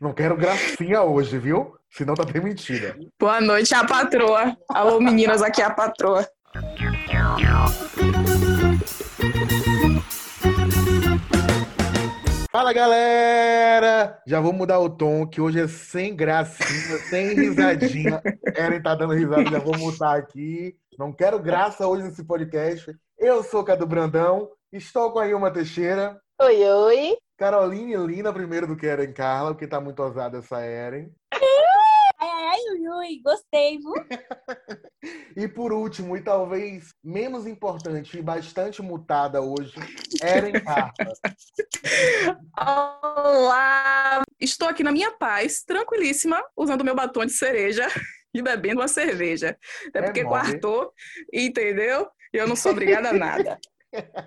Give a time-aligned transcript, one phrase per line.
[0.00, 1.74] Não quero gracinha hoje, viu?
[1.90, 2.96] Senão tá demitida.
[3.18, 4.56] Boa noite, a patroa.
[4.68, 6.28] Alô, meninas, aqui é a patroa.
[12.50, 14.18] Fala galera!
[14.26, 18.20] Já vou mudar o tom, que hoje é sem gracinha, sem risadinha.
[18.54, 20.74] Eren tá dando risada, já vou mutar aqui.
[20.98, 22.94] Não quero graça hoje nesse podcast.
[23.18, 26.20] Eu sou Cadu Brandão, estou com a Ilma Teixeira.
[26.40, 27.16] Oi, oi.
[27.36, 31.10] Caroline Lina, primeiro do que Eren Carla, porque tá muito ousada essa Eren.
[32.18, 33.92] Ai, ai, ui, ui, gostei, viu?
[35.36, 39.74] E por último, e talvez menos importante e bastante mutada hoje,
[40.22, 41.12] Eren Carla.
[42.58, 44.22] Olá!
[44.40, 47.86] Estou aqui na minha paz, tranquilíssima, usando meu batom de cereja
[48.34, 49.56] e bebendo uma cerveja.
[49.94, 50.40] É É porque mole.
[50.40, 50.90] quartou,
[51.32, 52.08] entendeu?
[52.32, 53.58] E eu não sou obrigada a nada.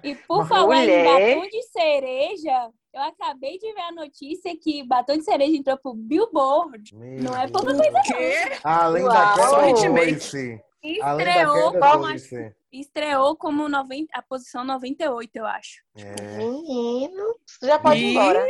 [0.03, 1.35] E por Mas falar em mulher.
[1.35, 5.93] batom de cereja, eu acabei de ver a notícia que batom de cereja entrou pro
[5.93, 6.95] Billboard.
[6.95, 8.59] Meu Não é pouca coisa, Quê?
[8.63, 9.13] Além Uau.
[9.13, 10.05] da Só queda do hitmate.
[10.11, 10.61] coice.
[10.81, 12.55] E Além da estreou como, coice.
[12.71, 15.81] estreou como 90, a posição 98, eu acho.
[15.97, 16.37] É.
[16.37, 18.47] Menino, já pode ir embora.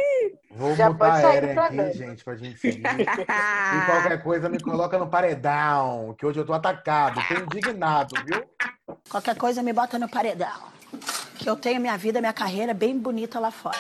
[0.52, 1.94] Vou Já pode a sair do aqui, programa.
[1.94, 2.84] gente, pra gente seguir.
[2.86, 8.44] E qualquer coisa me coloca no paredão, que hoje eu tô atacado, tô indignado, viu?
[9.10, 10.70] Qualquer coisa me bota no paredão.
[11.40, 13.78] Que eu tenho minha vida, minha carreira bem bonita lá fora.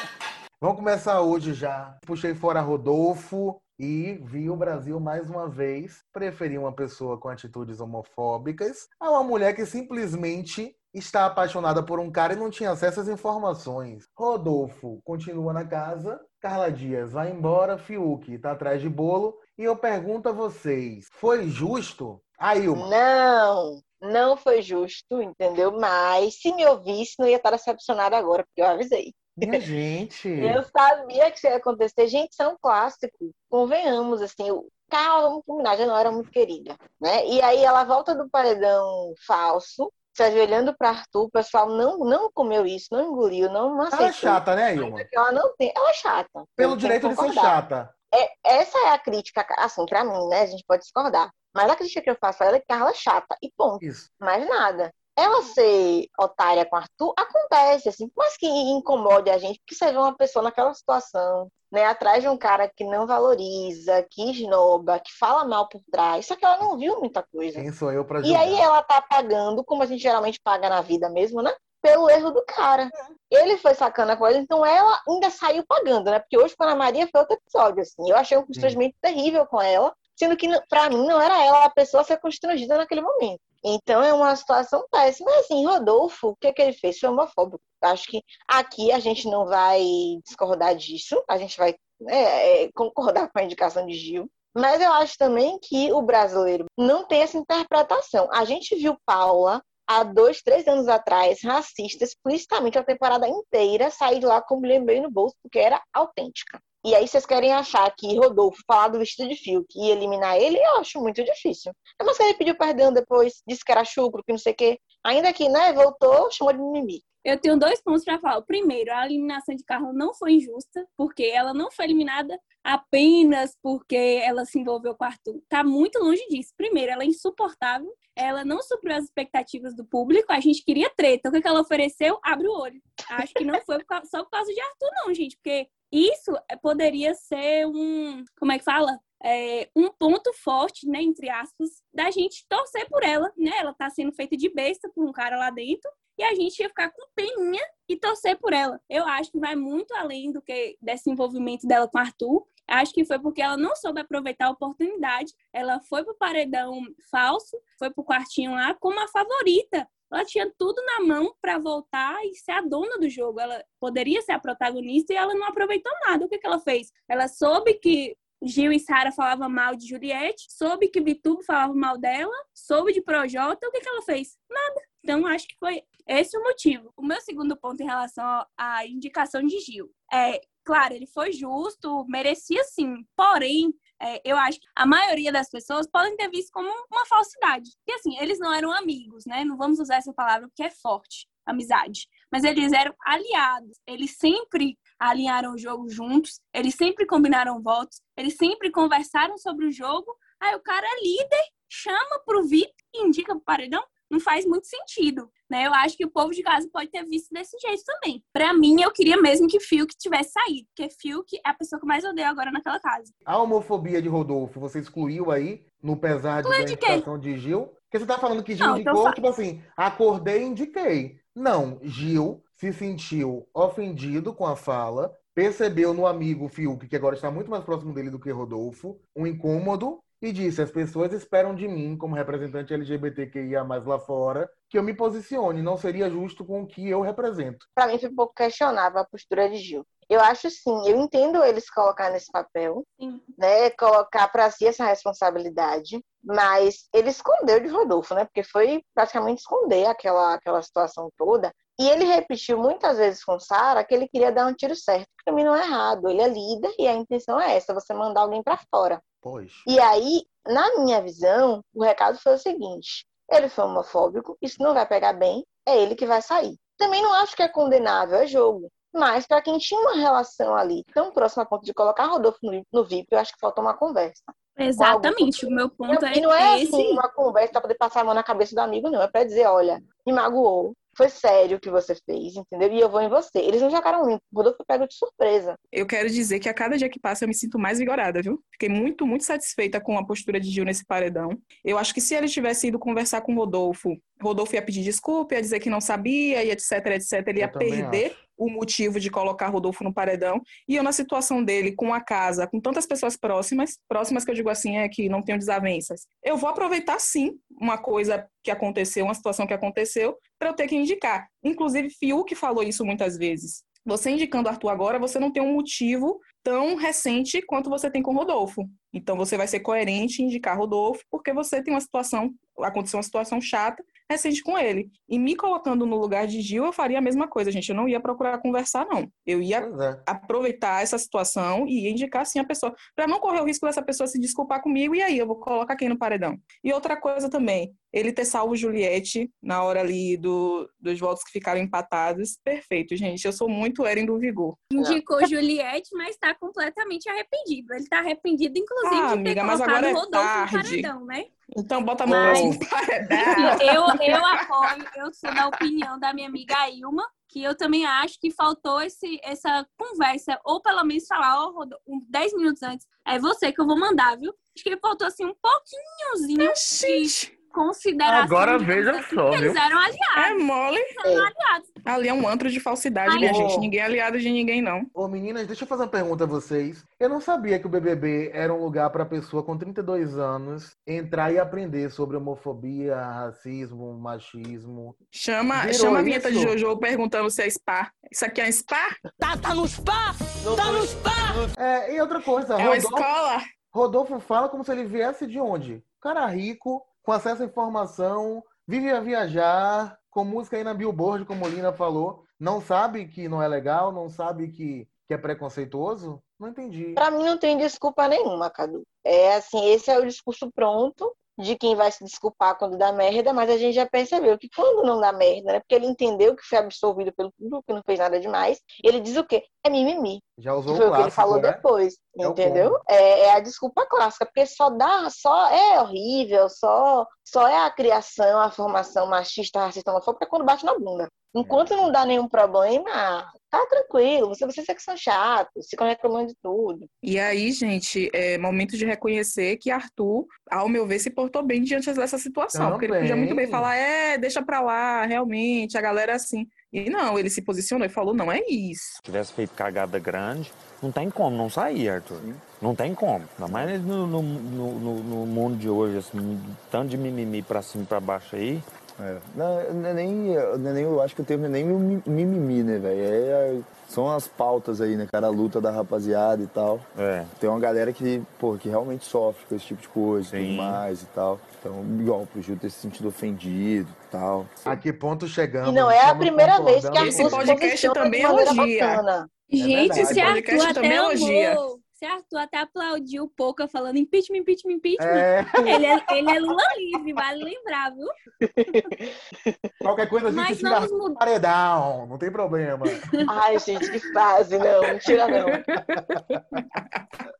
[0.62, 1.98] Vamos começar hoje já.
[2.06, 7.80] Puxei fora Rodolfo e vi o Brasil mais uma vez preferir uma pessoa com atitudes
[7.80, 13.00] homofóbicas a uma mulher que simplesmente está apaixonada por um cara e não tinha acesso
[13.00, 14.10] às informações.
[14.14, 19.78] Rodolfo continua na casa, Carla Dias vai embora, Fiuk tá atrás de bolo e eu
[19.78, 22.22] pergunto a vocês, foi justo?
[22.38, 25.72] A Ilma, Não, não foi justo, entendeu?
[25.80, 29.14] Mas se me ouvisse, não ia estar decepcionada agora, porque eu avisei.
[29.40, 30.28] Minha gente.
[30.28, 32.08] Eu sabia que isso ia acontecer.
[32.08, 33.32] Gente, isso é um clássico.
[33.50, 37.26] Convenhamos, assim, o Carla, vamos combinar, já não era muito querida, né?
[37.28, 42.32] E aí ela volta do paredão falso, se ajoelhando para Arthur, o pessoal não, não
[42.32, 44.08] comeu isso, não engoliu, não, não Ela aceitou.
[44.08, 45.04] é chata, né, Ilma?
[45.04, 46.44] Que Ela não tem, ela é chata.
[46.56, 47.94] Pelo direito de ser chata.
[48.14, 50.42] É, essa é a crítica, assim, pra mim, né?
[50.42, 51.30] A gente pode discordar.
[51.54, 53.84] Mas a crítica que eu faço a ela é que Carla é chata, e ponto.
[53.84, 54.10] Isso.
[54.20, 54.92] Mais nada.
[55.20, 59.98] Ela ser otária com Arthur acontece, assim, mas que incomode a gente, porque você vê
[59.98, 65.12] uma pessoa naquela situação, né, atrás de um cara que não valoriza, que esnoba, que
[65.20, 67.60] fala mal por trás, só que ela não viu muita coisa.
[67.60, 68.42] Quem sou eu pra E julgar?
[68.42, 71.54] aí ela tá pagando, como a gente geralmente paga na vida mesmo, né?
[71.82, 72.90] Pelo erro do cara.
[73.32, 76.20] Ele foi sacana com ela, então ela ainda saiu pagando, né?
[76.20, 78.10] Porque hoje com a Ana Maria foi outro episódio, assim.
[78.10, 81.70] Eu achei um constrangimento terrível com ela, sendo que pra mim não era ela a
[81.70, 83.40] pessoa a ser constrangida naquele momento.
[83.64, 85.30] Então é uma situação péssima.
[85.30, 87.00] Mas assim, Rodolfo, o que, que ele fez?
[87.00, 87.62] Foi homofóbico.
[87.82, 89.82] Acho que aqui a gente não vai
[90.26, 91.76] discordar disso, a gente vai
[92.08, 94.30] é, é, concordar com a indicação de Gil.
[94.56, 98.28] Mas eu acho também que o brasileiro não tem essa interpretação.
[98.32, 104.20] A gente viu Paula há dois, três anos atrás, racista, explicitamente a temporada inteira, sair
[104.20, 106.62] de lá com o lembrei no bolso, porque era autêntica.
[106.86, 110.38] E aí vocês querem achar que Rodolfo falar do vestido de fio que ia eliminar
[110.38, 111.74] ele, eu acho muito difícil.
[112.00, 114.56] É mas que ele pediu perdão depois, disse que era chucro, que não sei o
[114.56, 114.80] quê.
[115.04, 117.04] Ainda que, né, voltou, chamou de mimimi.
[117.24, 118.38] Eu tenho dois pontos para falar.
[118.38, 123.58] O primeiro, a eliminação de Carla não foi injusta, porque ela não foi eliminada apenas
[123.62, 125.42] porque ela se envolveu com o Arthur.
[125.50, 126.54] Tá muito longe disso.
[126.56, 131.30] Primeiro, ela é insuportável, ela não supriu as expectativas do público, a gente queria treta.
[131.30, 132.20] O que que ela ofereceu?
[132.24, 132.82] Abre o olho.
[133.10, 137.14] Acho que não foi só por causa de Arthur, não, gente, porque isso é, poderia
[137.16, 138.24] ser um.
[138.38, 139.00] Como é que fala?
[139.24, 143.52] É, um ponto forte, né, entre aspas, da gente torcer por ela, né?
[143.58, 146.68] Ela tá sendo feita de besta por um cara lá dentro e a gente ia
[146.68, 148.80] ficar com peninha e torcer por ela.
[148.90, 152.46] Eu acho que vai muito além do que desse envolvimento dela com Arthur.
[152.68, 155.34] Acho que foi porque ela não soube aproveitar a oportunidade.
[155.52, 159.88] Ela foi pro paredão falso, foi pro quartinho lá como a favorita.
[160.12, 163.40] Ela tinha tudo na mão para voltar e ser a dona do jogo.
[163.40, 166.26] Ela poderia ser a protagonista e ela não aproveitou nada.
[166.26, 166.92] O que, que ela fez?
[167.08, 171.98] Ela soube que Gil e Sara falavam mal de Juliette, soube que Vitube falava mal
[171.98, 173.68] dela, soube de Projota.
[173.68, 174.38] O que, que ela fez?
[174.50, 174.82] Nada.
[175.04, 176.92] Então, acho que foi esse o motivo.
[176.96, 182.06] O meu segundo ponto em relação à indicação de Gil é, claro, ele foi justo,
[182.08, 183.04] merecia sim.
[183.18, 187.72] Porém, é, eu acho que a maioria das pessoas podem ter visto como uma falsidade.
[187.78, 189.44] Porque, assim, eles não eram amigos, né?
[189.44, 192.08] Não vamos usar essa palavra porque é forte, amizade.
[192.32, 193.80] Mas eles eram aliados.
[193.88, 199.72] Eles sempre alinharam o jogo juntos, eles sempre combinaram votos, eles sempre conversaram sobre o
[199.72, 200.16] jogo.
[200.40, 203.84] Aí o cara é líder, chama pro VIP e indica pro paredão.
[204.10, 205.30] Não faz muito sentido.
[205.50, 205.66] Né?
[205.66, 208.24] Eu acho que o povo de casa pode ter visto desse jeito também.
[208.32, 211.88] Para mim, eu queria mesmo que Fiuk tivesse saído, porque Fiuk é a pessoa que
[211.88, 213.12] mais odeio agora naquela casa.
[213.26, 217.68] A homofobia de Rodolfo, você excluiu aí no pesar de indicação de Gil?
[217.84, 221.20] Porque você tá falando que Gil Não, então indicou, fa- tipo assim, acordei e indiquei.
[221.36, 227.32] Não, Gil se sentiu ofendido com a fala, percebeu no amigo Fiuk, que agora está
[227.32, 231.68] muito mais próximo dele do que Rodolfo, um incômodo e disse: as pessoas esperam de
[231.68, 235.62] mim, como representante LGBTQIA lá fora, que eu me posicione.
[235.62, 237.66] Não seria justo com o que eu represento.
[237.74, 239.86] Pra mim foi um pouco questionável a postura de Gil.
[240.10, 243.22] Eu acho sim, eu entendo eles colocar nesse papel, Sim.
[243.38, 249.42] né, colocar pra si essa responsabilidade, mas ele escondeu de Rodolfo, né, porque foi praticamente
[249.42, 251.54] esconder aquela, aquela situação toda.
[251.80, 255.32] E ele repetiu muitas vezes com Sara que ele queria dar um tiro certo, que
[255.32, 256.10] mim não é errado.
[256.10, 259.02] Ele é líder e a intenção é essa, você mandar alguém pra fora.
[259.22, 259.54] Pois.
[259.66, 264.74] E aí, na minha visão, o recado foi o seguinte: ele foi homofóbico, isso não
[264.74, 266.58] vai pegar bem, é ele que vai sair.
[266.78, 268.70] Também não acho que é condenável, é jogo.
[268.94, 272.62] Mas para quem tinha uma relação ali tão próxima a ponto de colocar Rodolfo no,
[272.74, 274.24] no VIP, eu acho que faltou uma conversa.
[274.58, 275.46] Exatamente.
[275.46, 276.76] O meu ponto e não é é esse.
[276.76, 279.02] assim uma conversa para poder passar a mão na cabeça do amigo, não.
[279.02, 282.70] É para dizer, olha, me magoou, foi sério o que você fez, entendeu?
[282.74, 283.40] E eu vou em você.
[283.40, 285.56] Eles não jogaram limpo, o Rodolfo pegou de surpresa.
[285.72, 288.44] Eu quero dizer que a cada dia que passa eu me sinto mais vigorada, viu?
[288.52, 291.30] Fiquei muito, muito satisfeita com a postura de Gil nesse paredão.
[291.64, 295.36] Eu acho que se ele tivesse ido conversar com o Rodolfo, Rodolfo ia pedir desculpa,
[295.36, 297.26] ia dizer que não sabia, e etc, etc.
[297.28, 298.29] Ele ia perder acho.
[298.40, 300.42] O motivo de colocar Rodolfo no paredão.
[300.68, 304.36] E eu, na situação dele, com a casa, com tantas pessoas próximas, próximas que eu
[304.36, 309.04] digo assim, é que não tenho desavenças, eu vou aproveitar sim uma coisa que aconteceu,
[309.04, 311.28] uma situação que aconteceu, para eu ter que indicar.
[311.44, 313.64] Inclusive, Fiuk falou isso muitas vezes.
[313.86, 318.14] Você indicando Arthur agora, você não tem um motivo tão recente quanto você tem com
[318.14, 318.70] Rodolfo.
[318.94, 323.04] Então você vai ser coerente em indicar Rodolfo, porque você tem uma situação, aconteceu uma
[323.04, 324.90] situação chata recente com ele.
[325.08, 327.70] E me colocando no lugar de Gil, eu faria a mesma coisa, gente.
[327.70, 329.08] Eu não ia procurar conversar, não.
[329.26, 330.02] Eu ia é.
[330.06, 334.08] aproveitar essa situação e indicar sim a pessoa, para não correr o risco dessa pessoa
[334.08, 336.38] se desculpar comigo e aí eu vou colocar quem no paredão.
[336.64, 341.32] E outra coisa também, ele ter salvo Juliette na hora ali do, dos votos que
[341.32, 343.26] ficaram empatados, perfeito, gente.
[343.26, 344.56] Eu sou muito Eren do Vigor.
[344.72, 347.74] Indicou Juliette, mas tá completamente arrependido.
[347.74, 350.56] Ele tá arrependido, inclusive, Ah, de ter amiga, mas colocado agora é Rodolfo tarde.
[350.56, 351.26] no paredão, né?
[351.58, 353.18] Então bota a mão Mas- no paredão.
[353.62, 353.84] Eu,
[354.16, 358.30] eu apoio, eu sou da opinião da minha amiga Ilma, que eu também acho que
[358.32, 363.18] faltou esse, essa conversa, ou pelo menos falar, ó, Rodolfo, um- 10 minutos antes, é
[363.18, 364.32] você que eu vou mandar, viu?
[364.56, 368.24] Acho que faltou, assim, um pouquinhozinho Gente, de consideração.
[368.24, 369.62] Agora veja assim, só, Eles viu?
[369.62, 370.80] eram é aliados, mole.
[371.06, 371.70] eram aliados.
[371.86, 373.36] Ali é um antro de falsidade, Ai, minha ô.
[373.36, 373.60] gente.
[373.60, 374.86] Ninguém é aliado de ninguém, não.
[374.94, 376.86] Ô meninas, deixa eu fazer uma pergunta a vocês.
[377.00, 381.32] Eu não sabia que o BBB era um lugar para pessoa com 32 anos entrar
[381.34, 384.96] e aprender sobre homofobia, racismo, machismo.
[385.12, 386.40] Chama, Virou chama a vinheta de?
[386.42, 387.92] Jojo perguntando se é spa.
[388.12, 388.96] Isso aqui é spa?
[389.18, 390.14] Tá, tá no spa?
[390.56, 391.10] Tá no spa?
[391.58, 393.42] É, e outra coisa, É uma Rodolfo, escola?
[393.74, 395.84] Rodolfo fala como se ele viesse de onde?
[396.02, 401.48] Cara rico, com acesso à informação, vive a viajar, com música aí na Billboard, como
[401.48, 402.24] Lina falou.
[402.40, 406.22] Não sabe que não é legal, não sabe que, que é preconceituoso?
[406.40, 406.94] Não entendi.
[406.94, 408.84] Pra mim não tem desculpa nenhuma, Cadu.
[409.04, 413.32] É assim, esse é o discurso pronto de quem vai se desculpar quando dá merda,
[413.34, 415.60] mas a gente já percebeu que quando não dá merda, né?
[415.60, 418.60] Porque ele entendeu que foi absolvido pelo público, que não fez nada demais.
[418.84, 419.44] Ele diz o quê?
[419.64, 420.22] É mimimi.
[420.38, 421.52] Já Que usou foi o o que ele falou né?
[421.54, 422.78] depois, É entendeu?
[422.90, 427.72] É, é a desculpa clássica, porque só dá, só é horrível, só, só é a
[427.72, 431.10] criação, a formação machista, racista, homofóbica quando bate na bunda.
[431.36, 436.28] Enquanto não dá nenhum problema, tá tranquilo, você, vocês é que são chatos, ficam reclamando
[436.28, 436.88] de tudo.
[437.04, 441.62] E aí, gente, é momento de reconhecer que Arthur, ao meu ver, se portou bem
[441.62, 442.72] diante dessa situação.
[442.72, 443.52] Porque ele podia muito bem Também.
[443.52, 446.48] falar, é, deixa pra lá, realmente, a galera é assim.
[446.74, 449.00] E não, ele se posicionou e falou, não é isso.
[449.04, 450.52] tivesse feito cagada grande,
[450.84, 452.22] não tem como não sair, Arthur.
[452.62, 453.28] Não tem como.
[453.40, 457.62] Ainda mais no, no, no, no- no mundo de hoje, assim, tanto de mimimi pra
[457.62, 458.62] cima e pra baixo aí.
[459.00, 459.18] É.
[459.36, 460.14] Não, não é nem,
[460.58, 463.00] não é nem, eu acho que o termo é nem mi- mimimi, né, velho?
[463.02, 465.28] É, são as pautas aí, né, cara?
[465.28, 466.80] A luta da rapaziada e tal.
[466.98, 467.24] É.
[467.40, 470.58] Tem uma galera que, pô, que realmente sofre com esse tipo de coisa e Sim.
[470.58, 471.40] mais e tal.
[471.60, 474.46] Então, igual pro Gil ter se sentido ofendido e tal.
[474.66, 475.70] A que ponto chegamos?
[475.70, 476.98] E não é a primeira vez que?
[476.98, 478.88] Arthur Esse se podcast também elogia.
[478.88, 479.30] bacana.
[479.52, 480.06] Gente, verdade.
[480.14, 481.58] se Arthur até elogia.
[482.06, 486.64] Arthur até aplaudiu o Pouca falando impeachment, impeachment, impeachment, É, ele, é, ele é Lula
[486.78, 488.08] livre, vale lembrar, viu?
[489.82, 491.20] qualquer coisa a gente Mas tira mudar.
[491.20, 492.86] paredão, não tem problema.
[493.30, 495.48] Ai, gente, que fase, não, mentira não.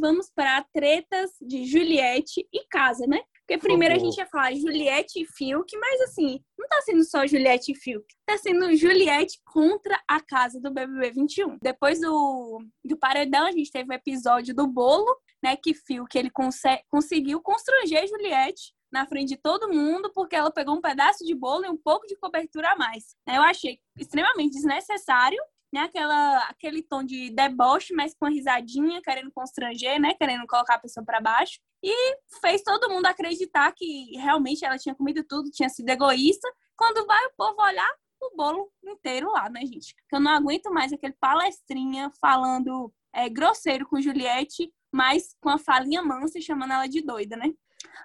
[0.02, 3.20] Vamos para tretas de Juliette e casa, né?
[3.50, 7.26] Porque primeiro a gente ia falar Juliette e Fiuk, mas assim, não tá sendo só
[7.26, 11.58] Juliette e Fiuk, tá sendo Juliette contra a casa do BBB 21.
[11.60, 15.08] Depois do, do paredão, a gente teve o episódio do bolo,
[15.44, 20.52] né, que Fiuk ele conse- conseguiu constranger Juliette na frente de todo mundo, porque ela
[20.52, 23.16] pegou um pedaço de bolo e um pouco de cobertura a mais.
[23.28, 25.40] Eu achei extremamente desnecessário,
[25.74, 25.82] né?
[25.82, 30.14] Aquela, aquele tom de deboche, mas com a risadinha, querendo constranger, né?
[30.16, 31.60] Querendo colocar a pessoa para baixo.
[31.84, 36.48] E fez todo mundo acreditar que realmente ela tinha comido tudo, tinha sido egoísta.
[36.78, 37.90] Quando vai o povo olhar,
[38.22, 39.96] o bolo inteiro lá, né, gente?
[40.10, 45.58] Que eu não aguento mais aquele palestrinha falando é, grosseiro com Juliette, mas com a
[45.58, 47.52] falinha mansa e chamando ela de doida, né?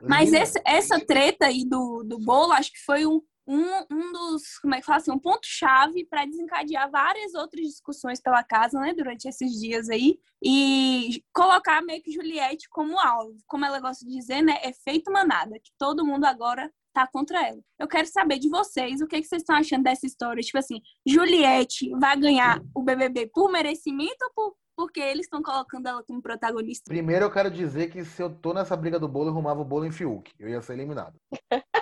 [0.09, 4.58] Mas esse- essa treta aí do, do bolo, acho que foi um, um, um dos,
[4.58, 8.94] como é que fala assim, um ponto-chave para desencadear várias outras discussões pela casa, né,
[8.94, 13.36] durante esses dias aí, e colocar meio que Juliette como alvo.
[13.46, 17.60] Como ela gosta de dizer, né, efeito manada, que todo mundo agora tá contra ela.
[17.78, 20.42] Eu quero saber de vocês, o que, que vocês estão achando dessa história?
[20.42, 25.87] Tipo assim, Juliette vai ganhar o BBB por merecimento ou por, porque eles estão colocando
[25.88, 26.85] ela como protagonista?
[26.88, 29.64] Primeiro eu quero dizer que se eu tô nessa briga do bolo, eu arrumava o
[29.64, 30.31] bolo em Fiuk.
[30.38, 31.14] Eu ia ser eliminado.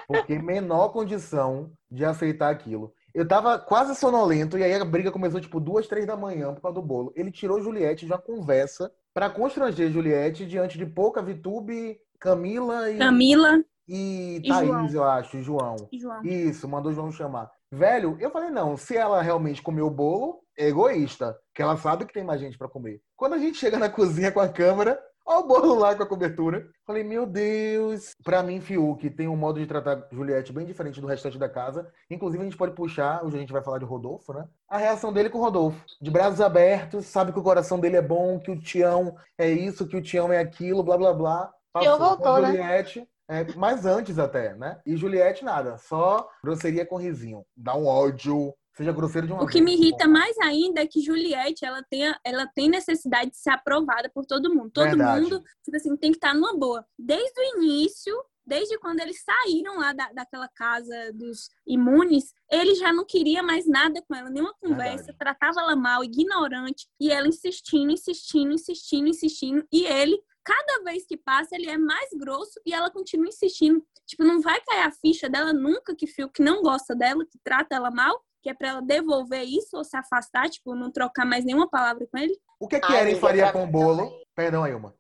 [0.07, 2.93] Porque menor condição de aceitar aquilo.
[3.15, 6.63] Eu tava quase sonolento e aí a briga começou tipo duas, três da manhã por
[6.63, 7.13] causa do bolo.
[7.15, 12.97] Ele tirou Juliette de uma conversa pra constranger Juliette diante de pouca Vitube, Camila e,
[12.99, 14.89] Camila e E Thaís, João.
[14.95, 15.77] eu acho, e João.
[15.93, 16.23] e João.
[16.25, 17.51] Isso, mandou João chamar.
[17.75, 22.05] Velho, eu falei, não, se ela realmente comeu o bolo, é egoísta, que ela sabe
[22.05, 23.00] que tem mais gente pra comer.
[23.17, 26.07] Quando a gente chega na cozinha com a câmera, ó o bolo lá com a
[26.07, 26.69] cobertura.
[26.87, 28.14] Falei, meu Deus.
[28.23, 31.91] Pra mim, Fiuk tem um modo de tratar Juliette bem diferente do restante da casa.
[32.11, 34.47] Inclusive, a gente pode puxar, hoje a gente vai falar de Rodolfo, né?
[34.69, 35.83] A reação dele com o Rodolfo.
[35.99, 39.88] De braços abertos, sabe que o coração dele é bom, que o Tião é isso,
[39.88, 41.52] que o Tião é aquilo, blá blá blá.
[41.81, 43.02] Tião Passou com voltou, né?
[43.33, 44.79] É, mas antes até, né?
[44.85, 47.47] E Juliette nada, só grosseria com risinho.
[47.57, 50.12] Dá um ódio, seja grosseiro de uma O que vez, me irrita bom.
[50.12, 54.55] mais ainda é que Juliette, ela tem, ela tem necessidade de ser aprovada por todo
[54.55, 54.71] mundo.
[54.71, 55.23] Todo Verdade.
[55.23, 56.85] mundo, tipo assim, tem que estar numa boa.
[56.99, 58.15] Desde o início,
[58.47, 63.67] desde quando eles saíram lá da, daquela casa dos imunes, ele já não queria mais
[63.67, 65.19] nada com ela, nenhuma conversa, Verdade.
[65.19, 71.17] tratava ela mal, ignorante, e ela insistindo, insistindo, insistindo, insistindo, e ele, cada vez que
[71.17, 73.85] passa, ele é mais grosso e ela continua insistindo.
[74.07, 77.39] Tipo, não vai cair a ficha dela nunca que Phil que não gosta dela, que
[77.45, 81.25] trata ela mal, que é pra ela devolver isso ou se afastar, tipo, não trocar
[81.25, 82.37] mais nenhuma palavra com ele.
[82.59, 84.11] O que que Ai, Eren faria com o bolo?
[84.35, 84.95] Perdão, Ilma.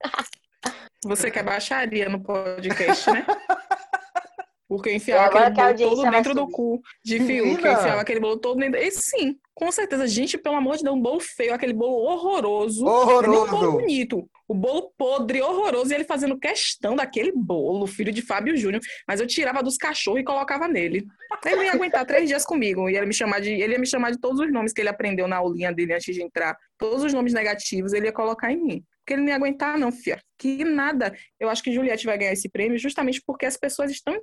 [1.04, 3.26] Você quer baixaria no podcast, né?
[4.68, 8.80] Porque enfiava aquele bolo todo dentro do cu de Fiuk, enfiava aquele bolo todo dentro.
[8.80, 10.06] E sim, com certeza.
[10.06, 12.84] Gente, pelo amor de Deus, um bolo feio, aquele bolo horroroso.
[12.84, 13.72] Não é nem um bolo Horroroso.
[13.72, 14.28] bonito.
[14.48, 18.80] O bolo podre, horroroso, e ele fazendo questão daquele bolo, filho de Fábio Júnior.
[19.06, 21.06] Mas eu tirava dos cachorros e colocava nele.
[21.44, 22.88] Ele não ia aguentar três dias comigo.
[22.88, 24.88] E ele, me chamar de, ele ia me chamar de todos os nomes que ele
[24.88, 26.56] aprendeu na aulinha dele antes de entrar.
[26.78, 28.84] Todos os nomes negativos ele ia colocar em mim.
[29.04, 30.18] Porque ele não ia aguentar, não, fia.
[30.38, 31.14] Que nada.
[31.38, 34.16] Eu acho que Juliette vai ganhar esse prêmio justamente porque as pessoas estão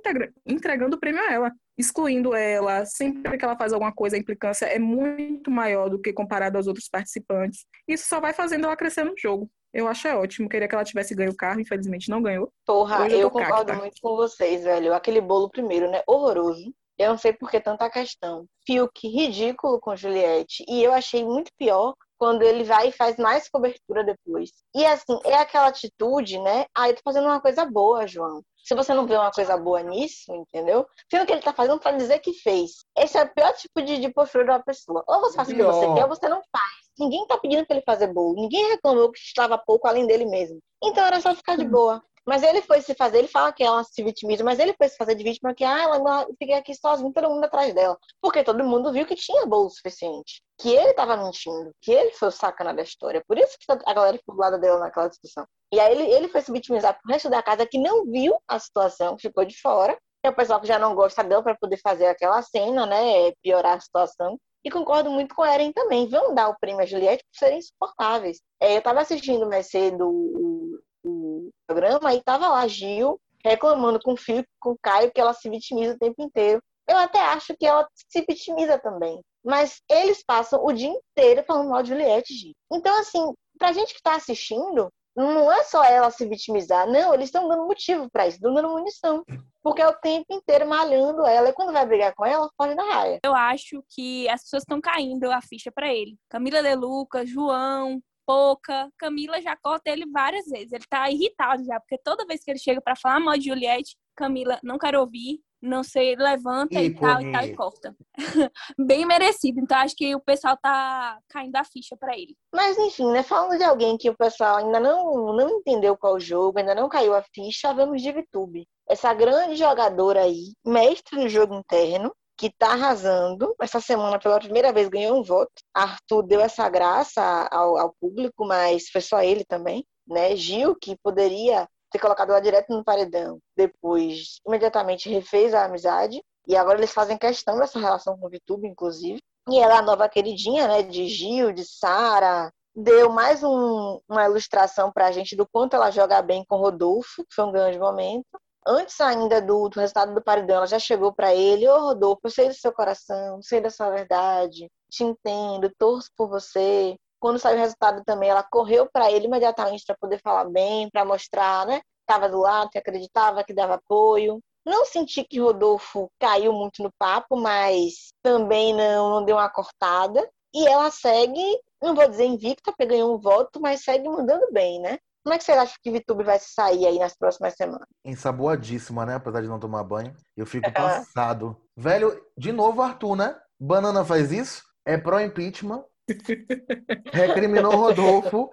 [0.44, 2.84] entregando o prêmio a ela, excluindo ela.
[2.84, 6.66] Sempre que ela faz alguma coisa, a implicância é muito maior do que comparado aos
[6.66, 7.64] outros participantes.
[7.86, 9.48] Isso só vai fazendo ela crescer no jogo.
[9.72, 10.48] Eu acho é ótimo.
[10.48, 12.52] Queria que ela tivesse ganho o carro, infelizmente não ganhou.
[12.66, 13.74] Porra, eu eu, concordo cacta.
[13.74, 14.92] muito com vocês, velho.
[14.92, 16.02] Aquele bolo primeiro, né?
[16.08, 16.74] Horroroso.
[16.98, 18.46] Eu não sei por que tanta questão.
[18.66, 20.64] Fiuk, ridículo com Juliette.
[20.68, 24.50] E eu achei muito pior quando ele vai e faz mais cobertura depois.
[24.74, 26.66] E assim, é aquela atitude, né?
[26.72, 28.42] Ah, eu tô fazendo uma coisa boa, João.
[28.64, 30.86] Se você não vê uma coisa boa nisso, entendeu?
[31.10, 32.84] Sendo que ele tá fazendo pra dizer que fez.
[32.96, 35.02] Esse é o pior tipo de, de postura de uma pessoa.
[35.08, 36.72] Ou você faz o que você quer, ou você não faz.
[36.96, 38.34] Ninguém tá pedindo pra ele fazer bolo.
[38.34, 40.60] Ninguém reclamou que estava pouco além dele mesmo.
[40.80, 42.00] Então era só ficar de boa.
[42.26, 44.96] Mas ele foi se fazer, ele fala que ela se vitimiza, mas ele foi se
[44.96, 47.98] fazer de vítima que, ah, ela fiquei aqui sozinho, todo mundo atrás dela.
[48.20, 50.42] Porque todo mundo viu que tinha bolo suficiente.
[50.58, 53.22] Que ele tava mentindo, que ele foi o sacana da história.
[53.26, 55.44] Por isso que a galera ficou do lado dela naquela discussão.
[55.72, 58.58] E aí ele, ele foi se vitimizar pro resto da casa que não viu a
[58.58, 59.98] situação, ficou de fora.
[60.24, 63.32] É o pessoal que já não gosta dela para poder fazer aquela cena, né?
[63.42, 64.38] Piorar a situação.
[64.64, 66.08] E concordo muito com a Eren também.
[66.08, 68.40] Vamos dar o prêmio a Juliette por serem insuportáveis.
[68.60, 74.12] É, eu estava assistindo mais cedo o, o programa e tava lá Gil reclamando com
[74.12, 76.62] o com o Caio, que ela se vitimiza o tempo inteiro.
[76.88, 79.20] Eu até acho que ela se vitimiza também.
[79.44, 82.52] Mas eles passam o dia inteiro falando mal de Juliette, Gil.
[82.72, 87.26] Então, assim, pra gente que tá assistindo, não é só ela se vitimizar, não, eles
[87.26, 89.24] estão dando motivo pra isso, dando munição.
[89.62, 91.48] Porque é o tempo inteiro malhando ela.
[91.48, 93.20] E quando vai brigar com ela, foge da raia.
[93.24, 96.16] Eu acho que as pessoas estão caindo a ficha pra ele.
[96.28, 98.90] Camila De Luca, João, Pouca.
[98.98, 100.72] Camila já corta ele várias vezes.
[100.72, 103.96] Ele tá irritado já, porque toda vez que ele chega para falar mal de Juliette,
[104.16, 107.96] Camila, não quero ouvir, não sei, levanta e, e tal e tal e corta.
[108.78, 109.60] Bem merecido.
[109.60, 112.36] Então acho que o pessoal tá caindo a ficha para ele.
[112.52, 113.22] Mas enfim, né?
[113.22, 116.88] Falando de alguém que o pessoal ainda não, não entendeu qual o jogo, ainda não
[116.88, 118.66] caiu a ficha, vamos de VTube.
[118.88, 123.54] Essa grande jogadora aí, mestre do jogo interno, que tá arrasando.
[123.60, 125.52] Essa semana, pela primeira vez, ganhou um voto.
[125.74, 129.84] Arthur deu essa graça ao, ao público, mas foi só ele também.
[130.06, 130.34] Né?
[130.36, 136.22] Gil, que poderia ter colocado ela direto no paredão, depois imediatamente refez a amizade.
[136.48, 139.20] E agora eles fazem questão dessa relação com o VTube, inclusive.
[139.48, 144.90] E ela, a nova queridinha, né, de Gil, de Sara, deu mais um, uma ilustração
[144.90, 148.26] pra gente do quanto ela joga bem com Rodolfo, que foi um grande momento.
[148.66, 152.30] Antes ainda do, do resultado do paredão, ela já chegou para ele: Ô Rodolfo, eu
[152.30, 156.96] sei do seu coração, sei da sua verdade, te entendo, torço por você.
[157.18, 161.04] Quando saiu o resultado também, ela correu para ele imediatamente para poder falar bem, para
[161.04, 161.80] mostrar, né?
[162.00, 164.40] Estava do lado, que acreditava, que dava apoio.
[164.64, 170.28] Não senti que Rodolfo caiu muito no papo, mas também não, não deu uma cortada.
[170.54, 171.42] E ela segue,
[171.80, 174.98] não vou dizer invicta, porque ganhou um voto, mas segue mandando bem, né?
[175.24, 177.86] Como é que você acha que Vitube vai sair aí nas próximas semanas?
[178.04, 179.14] Ensaboadíssima, né?
[179.14, 180.14] Apesar de não tomar banho.
[180.36, 181.56] Eu fico passado.
[181.76, 183.36] Velho, de novo Arthur, né?
[183.58, 184.62] Banana faz isso?
[184.84, 185.84] É pró-impeachment.
[187.12, 188.50] Recriminou Rodolfo,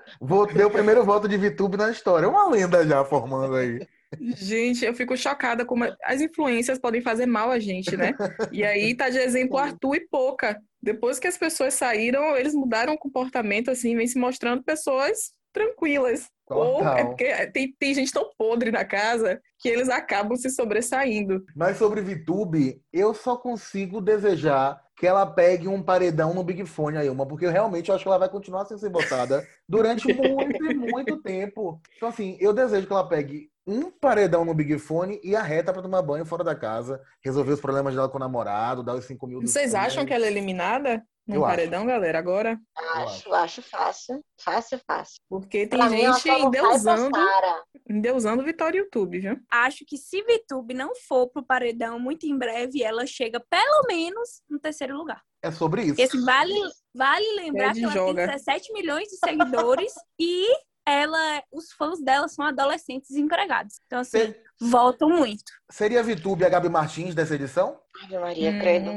[0.54, 2.30] deu o primeiro voto de Vitube na história.
[2.30, 3.80] Uma lenda já formando aí.
[4.20, 8.14] Gente, eu fico chocada como as influências podem fazer mal a gente, né?
[8.52, 10.60] E aí tá de exemplo Arthur e Pouca.
[10.82, 16.29] Depois que as pessoas saíram, eles mudaram o comportamento, assim, vem se mostrando pessoas tranquilas.
[16.50, 21.44] Ou é porque tem, tem gente tão podre na casa que eles acabam se sobressaindo.
[21.56, 26.98] Mas sobre VTube, eu só consigo desejar que ela pegue um paredão no Big Fone
[26.98, 30.65] aí, uma, porque eu realmente acho que ela vai continuar sem ser botada durante muito
[30.65, 31.79] e muito tempo.
[31.96, 35.72] Então, assim, eu desejo que ela pegue um paredão no Big Fone e a reta
[35.72, 39.06] para tomar banho fora da casa, resolver os problemas dela com o namorado, dar os
[39.06, 39.41] 5 mil.
[39.41, 41.01] Vocês acham que ela é eliminada?
[41.36, 41.88] No paredão, acho.
[41.88, 42.60] galera, agora?
[42.76, 44.24] Acho, acho fácil.
[44.42, 45.16] Fácil, fácil.
[45.30, 47.18] Porque tem pra gente endeusando,
[47.88, 49.40] endeusando Vitória YouTube, viu?
[49.52, 54.42] Acho que se Vitube não for pro paredão muito em breve, ela chega pelo menos
[54.50, 55.22] no terceiro lugar.
[55.42, 56.02] É sobre isso.
[56.02, 56.54] Esse vale,
[56.94, 58.15] vale lembrar que ela joga.
[58.15, 60.48] tem 17 milhões de seguidores e
[60.88, 63.80] ela, os fãs dela são adolescentes empregados.
[63.86, 64.44] Então, assim, Ser...
[64.60, 65.52] voltam muito.
[65.70, 67.80] Seria a Vitube a Gabi Martins dessa edição?
[68.04, 68.60] Ave Maria, hum...
[68.60, 68.89] credo.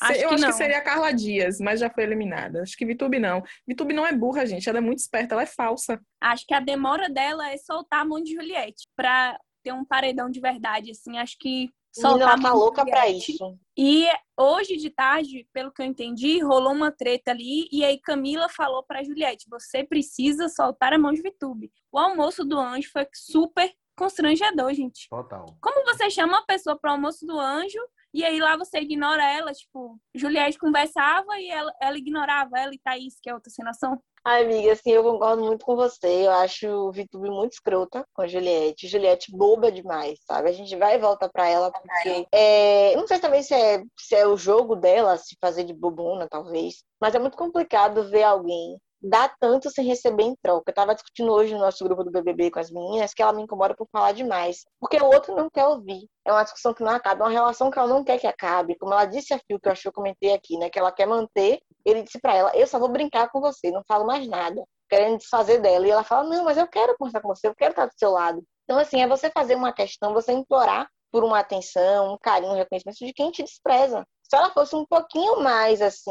[0.00, 0.50] Acho eu que acho não.
[0.50, 2.62] que seria a Carla Dias, mas já foi eliminada.
[2.62, 3.42] Acho que Vitube não.
[3.66, 4.68] Vitube não é burra, gente.
[4.68, 6.00] Ela é muito esperta, ela é falsa.
[6.20, 10.28] Acho que a demora dela é soltar a mão de Juliette pra ter um paredão
[10.28, 11.18] de verdade, assim.
[11.18, 13.58] Acho que soltar tá louca pra isso.
[13.76, 18.48] E hoje de tarde, pelo que eu entendi, rolou uma treta ali e aí Camila
[18.48, 21.70] falou pra Juliette, você precisa soltar a mão de Vitube.
[21.90, 25.08] O almoço do anjo foi super constrangedor, gente.
[25.08, 25.46] Total.
[25.60, 27.78] Como você chama uma pessoa para o almoço do anjo
[28.12, 32.78] e aí lá você ignora ela, tipo, Juliette conversava e ela, ela ignorava ela e
[32.78, 34.02] Thaís, que é outra cenação.
[34.24, 36.26] Ai, amiga, assim, eu concordo muito com você.
[36.26, 38.86] Eu acho o Vitube muito escrota com a Juliette.
[38.86, 40.48] Juliette boba demais, sabe?
[40.48, 42.26] A gente vai e volta pra ela porque.
[42.30, 42.94] É...
[42.94, 46.84] Não sei também se é, se é o jogo dela se fazer de bobona, talvez.
[47.00, 50.70] Mas é muito complicado ver alguém dá tanto sem receber em troca.
[50.70, 53.42] Eu tava discutindo hoje no nosso grupo do BBB com as meninas que ela me
[53.42, 54.64] incomoda por falar demais.
[54.80, 56.08] Porque o outro não quer ouvir.
[56.24, 58.76] É uma discussão que não acaba, é uma relação que ela não quer que acabe.
[58.78, 60.70] Como ela disse a Fio, que eu acho que eu comentei aqui, né?
[60.70, 61.60] Que ela quer manter.
[61.84, 64.62] Ele disse para ela: Eu só vou brincar com você, não falo mais nada.
[64.88, 65.86] Querendo desfazer dela.
[65.86, 68.10] E ela fala: Não, mas eu quero conversar com você, eu quero estar do seu
[68.10, 68.42] lado.
[68.64, 72.56] Então, assim, é você fazer uma questão, você implorar por uma atenção, um carinho, um
[72.56, 76.10] reconhecimento de quem te despreza se ela fosse um pouquinho mais assim,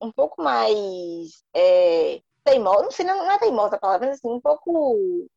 [0.00, 4.40] um pouco mais é, teimosa, não sei, não é teimosa a palavra, mas assim, um
[4.40, 5.28] pouco.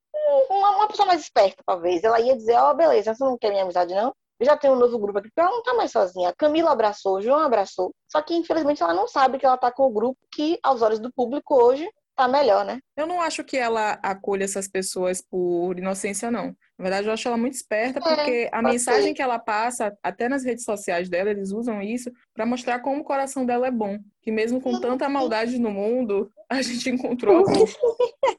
[0.50, 2.02] Uma, uma pessoa mais esperta, talvez.
[2.02, 4.14] Ela ia dizer: Ó, oh, beleza, você não quer minha amizade, não?
[4.40, 6.34] Eu já tenho um novo grupo aqui, porque ela não tá mais sozinha.
[6.38, 7.94] Camila abraçou, João abraçou.
[8.10, 11.00] Só que, infelizmente, ela não sabe que ela tá com o grupo que, aos olhos
[11.00, 12.80] do público hoje, tá melhor, né?
[12.96, 16.56] Eu não acho que ela acolha essas pessoas por inocência, não.
[16.80, 20.30] Na verdade, eu acho ela muito esperta, é, porque a mensagem que ela passa, até
[20.30, 24.00] nas redes sociais dela, eles usam isso para mostrar como o coração dela é bom.
[24.22, 27.44] Que mesmo com tanta maldade no mundo, a gente encontrou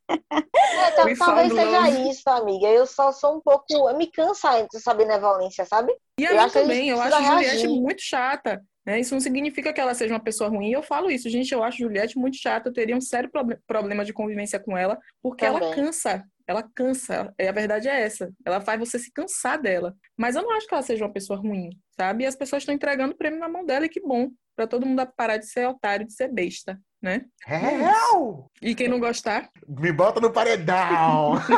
[0.09, 1.19] é, talvez
[1.53, 2.67] seja isso, amiga.
[2.69, 3.67] Eu só sou um pouco.
[3.71, 5.93] Eu me cansa de essa benevolência, sabe?
[6.19, 6.89] E eu mim também.
[6.89, 8.63] Eu acho a Juliette muito chata.
[8.87, 9.01] Né?
[9.01, 10.73] Isso não significa que ela seja uma pessoa ruim.
[10.73, 11.53] Eu falo isso, gente.
[11.53, 12.71] Eu acho Juliette muito chata.
[12.71, 13.31] Eu teria um sério
[13.67, 15.63] problema de convivência com ela, porque Também.
[15.63, 16.25] ela cansa.
[16.51, 17.33] Ela cansa.
[17.39, 18.29] A verdade é essa.
[18.45, 19.95] Ela faz você se cansar dela.
[20.19, 22.25] Mas eu não acho que ela seja uma pessoa ruim, sabe?
[22.25, 24.31] E as pessoas estão entregando o prêmio na mão dela e que bom.
[24.57, 26.77] Pra todo mundo parar de ser otário, de ser besta.
[27.01, 27.23] né?
[27.47, 28.47] Hell!
[28.61, 31.35] E quem não gostar, Me bota no paredão!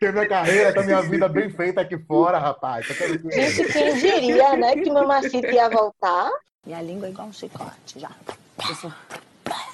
[0.00, 2.86] Tem minha carreira, tem minha vida bem feita aqui fora, rapaz.
[2.86, 6.30] Gente, quem diria, né, que Mamacita ia voltar?
[6.66, 8.10] Minha língua é igual um chicote, já.
[8.70, 8.92] Isso,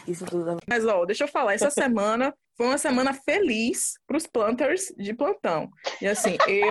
[0.06, 0.58] isso tudo.
[0.68, 5.14] Mas, ó, deixa eu falar, essa semana foi uma semana feliz para os planters de
[5.14, 5.70] plantão.
[6.00, 6.68] E assim, eu,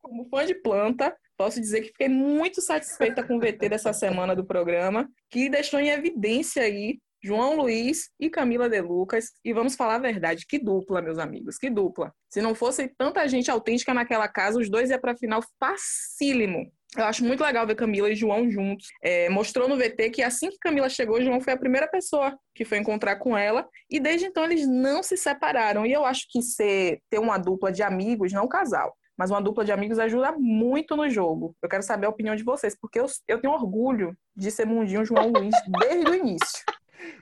[0.00, 4.36] como fã de planta, posso dizer que fiquei muito satisfeita com o VT dessa semana
[4.36, 9.32] do programa, que deixou em evidência aí João Luiz e Camila De Lucas.
[9.44, 12.12] E vamos falar a verdade, que dupla, meus amigos, que dupla.
[12.28, 16.72] Se não fosse tanta gente autêntica naquela casa, os dois iam para final facílimo.
[16.96, 18.88] Eu acho muito legal ver Camila e João juntos.
[19.02, 22.64] É, mostrou no VT que assim que Camila chegou, João foi a primeira pessoa que
[22.64, 23.66] foi encontrar com ela.
[23.90, 25.86] E desde então eles não se separaram.
[25.86, 29.40] E eu acho que ser, ter uma dupla de amigos, não um casal, mas uma
[29.40, 31.56] dupla de amigos ajuda muito no jogo.
[31.62, 35.04] Eu quero saber a opinião de vocês, porque eu, eu tenho orgulho de ser Mundinho
[35.04, 36.62] João Luiz desde o início.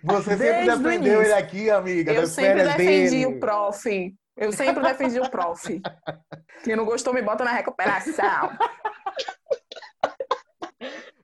[0.02, 2.12] Você sempre Desde defendeu ele aqui, amiga.
[2.12, 3.26] Eu sempre defendi dele.
[3.26, 4.14] o prof.
[4.36, 5.80] Eu sempre defendi o prof.
[6.64, 8.50] Quem não gostou, me bota na recuperação.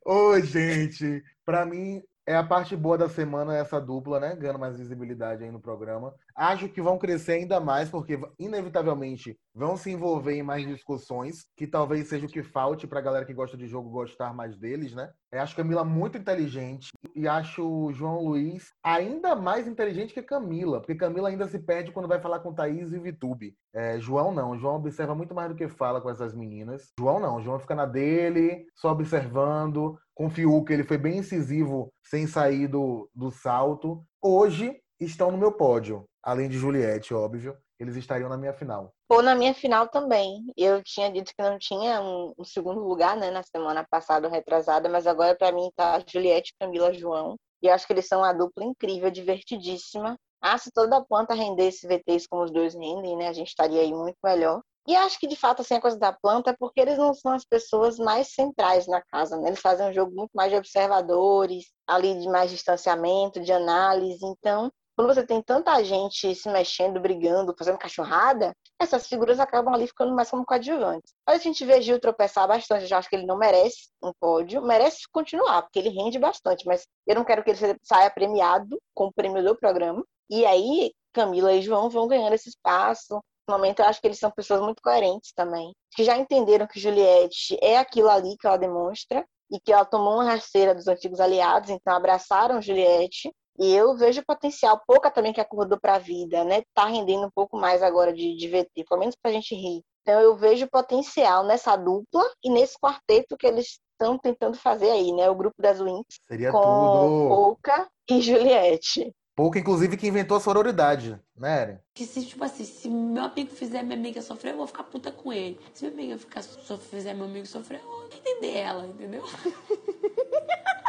[0.09, 4.37] Ô, gente, pra mim é a parte boa da semana essa dupla, né?
[4.37, 6.15] Ganhando mais visibilidade aí no programa.
[6.37, 11.67] Acho que vão crescer ainda mais, porque inevitavelmente vão se envolver em mais discussões, que
[11.67, 15.11] talvez seja o que falte pra galera que gosta de jogo gostar mais deles, né?
[15.33, 20.81] Eu acho Camila muito inteligente e acho o João Luiz ainda mais inteligente que Camila,
[20.81, 23.57] porque Camila ainda se perde quando vai falar com Thaís e Vitube.
[23.75, 26.93] É, João não, João observa muito mais do que fala com essas meninas.
[26.99, 29.99] João não, João fica na dele, só observando.
[30.15, 34.03] Com o Fiuk, ele foi bem incisivo sem sair do, do salto.
[34.23, 37.57] Hoje estão no meu pódio, além de Juliette, óbvio.
[37.79, 38.93] Eles estariam na minha final.
[39.09, 40.45] Ou na minha final também.
[40.57, 44.89] Eu tinha dito que não tinha um, um segundo lugar, né, na semana passada, retrasada,
[44.89, 47.37] mas agora pra mim tá Juliette, Camila, João.
[47.63, 50.17] E eu acho que eles são uma dupla incrível, divertidíssima.
[50.41, 53.81] Ah, se toda a planta rendesse VTs como os dois rendem, né, a gente estaria
[53.81, 54.61] aí muito melhor.
[54.89, 57.33] E acho que, de fato, assim, a coisa da planta é porque eles não são
[57.33, 59.49] as pessoas mais centrais na casa, né?
[59.49, 64.25] Eles fazem um jogo muito mais de observadores, ali de mais distanciamento, de análise.
[64.25, 69.87] Então, quando você tem tanta gente se mexendo, brigando, fazendo cachorrada, essas figuras acabam ali
[69.87, 71.13] ficando mais como coadjuvantes.
[71.27, 74.11] Mas a gente vê Gil tropeçar bastante, eu já acho que ele não merece um
[74.19, 78.81] pódio, merece continuar, porque ele rende bastante, mas eu não quero que ele saia premiado
[78.95, 80.03] com o prêmio do programa.
[80.31, 83.21] E aí, Camila e João vão ganhando esse espaço.
[83.47, 86.81] No momento, eu acho que eles são pessoas muito coerentes também, que já entenderam que
[86.81, 91.21] Juliette é aquilo ali que ela demonstra e que ela tomou uma rasteira dos antigos
[91.21, 94.81] aliados, então abraçaram Juliette e eu vejo potencial.
[94.87, 96.63] Pouca também que acordou para a vida, né?
[96.75, 99.83] Tá rendendo um pouco mais agora de, de VT, pelo menos pra gente rir.
[100.03, 105.13] Então eu vejo potencial nessa dupla e nesse quarteto que eles estão tentando fazer aí,
[105.13, 105.29] né?
[105.29, 107.29] O grupo das Wings Seria com tudo.
[107.29, 109.13] Pouca e Juliette.
[109.35, 111.79] Pouca, inclusive, que inventou a sororidade, né, Eren?
[111.95, 115.13] Que se, tipo assim, se meu amigo fizer minha amiga sofrer, eu vou ficar puta
[115.13, 115.61] com ele.
[115.75, 119.23] Se minha amiga ficar, so- fizer meu amigo sofrer, eu vou entender ela, entendeu?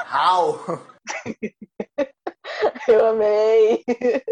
[0.09, 0.59] How?
[2.91, 3.83] Eu amei.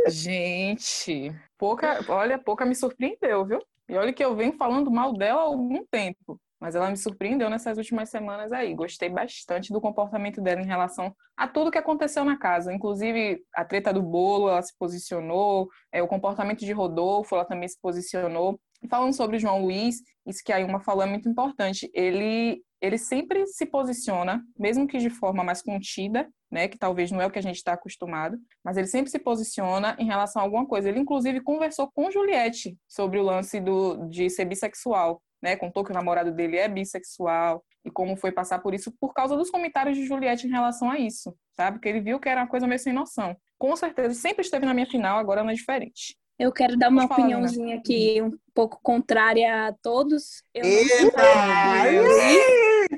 [0.07, 3.59] Gente, pouca, olha, pouca me surpreendeu, viu?
[3.87, 6.39] E olha que eu venho falando mal dela há algum tempo.
[6.59, 8.73] Mas ela me surpreendeu nessas últimas semanas aí.
[8.73, 12.73] Gostei bastante do comportamento dela em relação a tudo que aconteceu na casa.
[12.73, 15.69] Inclusive, a treta do bolo, ela se posicionou.
[15.91, 18.59] É, o comportamento de Rodolfo, ela também se posicionou.
[18.89, 21.89] Falando sobre o João Luiz, isso que a Ilma falou é muito importante.
[21.93, 27.21] Ele, ele sempre se posiciona, mesmo que de forma mais contida, né, que talvez não
[27.21, 30.45] é o que a gente está acostumado, mas ele sempre se posiciona em relação a
[30.45, 30.87] alguma coisa.
[30.87, 35.55] Ele, inclusive, conversou com Juliette sobre o lance do, de ser bissexual, né?
[35.55, 39.35] Contou que o namorado dele é bissexual e como foi passar por isso por causa
[39.35, 41.77] dos comentários de Juliette em relação a isso, sabe?
[41.77, 43.35] Porque ele viu que era uma coisa meio sem noção.
[43.57, 46.15] Com certeza, sempre esteve na minha final, agora não é diferente.
[46.37, 50.43] Eu quero dar uma opiniãozinha aqui um pouco contrária a todos.
[50.53, 50.71] Eu não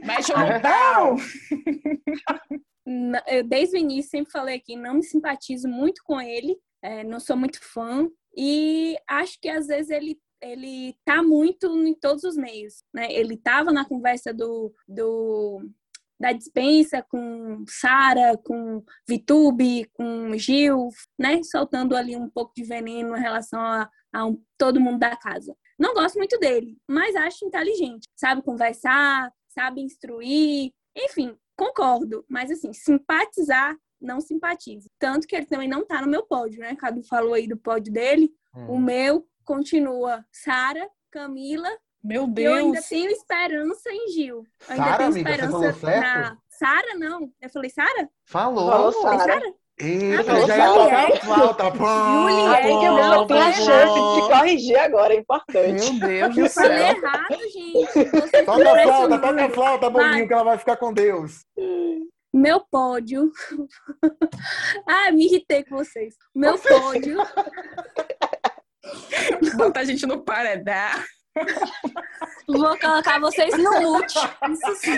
[0.06, 1.15] Mas não!
[2.86, 7.04] Na- eu, desde o início sempre falei aqui, não me simpatizo muito com ele, é,
[7.04, 12.23] não sou muito fã e acho que às vezes ele ele tá muito em todos
[12.23, 13.12] os meios, né?
[13.12, 15.67] Ele tava na conversa do, do
[16.19, 21.41] da dispensa com Sara, com Vitube, com Gil, né?
[21.43, 25.56] Soltando ali um pouco de veneno em relação a, a um- todo mundo da casa.
[25.78, 28.08] Não gosto muito dele, mas acho inteligente.
[28.15, 32.24] Sabe conversar, sabe instruir, enfim, concordo.
[32.30, 34.88] Mas assim, simpatizar, não simpatizo.
[35.00, 36.76] Tanto que ele também não tá no meu pódio, né?
[36.76, 38.32] Cadu falou aí do pódio dele.
[38.54, 38.80] O Hum.
[38.80, 41.70] meu continua Sara, Camila
[42.04, 42.88] Meu e eu ainda Deus!
[42.89, 44.38] tenho esperança em Gil.
[44.67, 46.02] Eu ainda Sara, tenho amiga, você esperança falou certo?
[46.02, 47.34] na Sara, não.
[47.41, 48.10] Eu falei, Sara?
[48.26, 48.70] Falou.
[48.72, 49.54] Falou Falei, Sara.
[49.80, 51.63] Eita, Falou já ia tocar a flauta.
[51.78, 55.94] Juliette, que Não, não tem a chance de se corrigir agora, é importante.
[55.94, 56.88] Meu Deus do Eu falei céu.
[56.98, 58.10] errado, gente.
[58.10, 61.46] Vocês Toca a flauta, toca a flauta, Boninho, que ela vai ficar com Deus.
[62.34, 63.32] Meu pódio.
[64.88, 66.16] ah, me irritei com vocês.
[66.34, 67.18] Meu pódio.
[69.58, 70.74] Bota a gente no paredão.
[72.48, 74.18] Vou colocar vocês no mute.
[74.52, 74.98] Isso sim.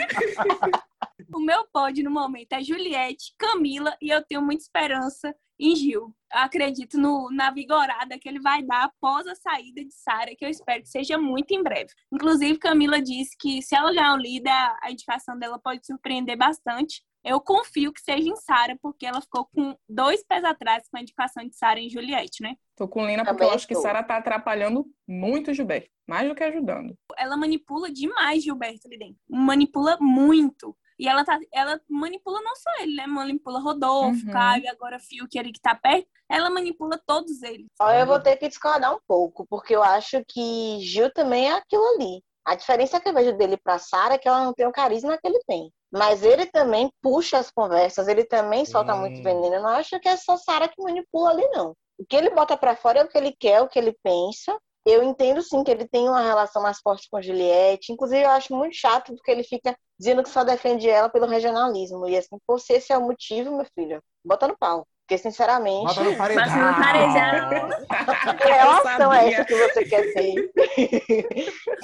[1.40, 6.14] O meu pódio no momento é Juliette, Camila e eu tenho muita esperança em Gil.
[6.34, 10.44] Eu acredito no, na vigorada que ele vai dar após a saída de Sara, que
[10.44, 11.92] eu espero que seja muito em breve.
[12.12, 17.02] Inclusive, Camila disse que se ela ganhar o líder, a indicação dela pode surpreender bastante.
[17.24, 21.02] Eu confio que seja em Sara, porque ela ficou com dois pés atrás com a
[21.02, 22.58] indicação de Sara em Juliette, né?
[22.76, 23.76] Tô com Lina porque eu acho que.
[23.76, 25.90] Sara tá atrapalhando muito o Gilberto.
[26.06, 26.98] Mais do que ajudando.
[27.18, 29.18] ela manipula demais Gilberto ali dentro.
[29.30, 30.76] Manipula muito.
[31.00, 33.08] E ela, tá, ela manipula não só ele, né?
[33.08, 34.34] Manipula Rodolfo, Uhum.
[34.34, 36.08] Caio, agora Fiuk ali que tá perto.
[36.30, 37.68] Ela manipula todos eles.
[37.80, 41.54] Olha, eu vou ter que discordar um pouco, porque eu acho que Gil também é
[41.54, 42.22] aquilo ali.
[42.46, 45.18] A diferença que eu vejo dele pra Sara é que ela não tem o carisma
[45.18, 45.72] que ele tem.
[45.92, 49.56] Mas ele também puxa as conversas, ele também solta muito veneno.
[49.56, 51.74] Eu não acho que é só Sara que manipula ali, não.
[51.98, 54.58] O que ele bota pra fora é o que ele quer, o que ele pensa.
[54.90, 57.92] Eu entendo sim que ele tem uma relação mais forte com Juliette.
[57.92, 62.08] Inclusive, eu acho muito chato porque ele fica dizendo que só defende ela pelo regionalismo.
[62.08, 64.88] E assim, pô, se esse é o motivo, meu filho, bota no pau.
[65.08, 66.46] Porque, sinceramente, Bota no paredão.
[66.46, 68.38] Mas no paredão.
[68.38, 69.36] que relação é sabia.
[69.36, 70.52] essa que você quer ter?